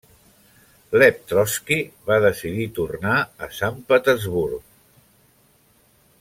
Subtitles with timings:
[1.01, 3.15] Lev Trotski va decidir tornar
[3.49, 4.65] a Sant Petersburg.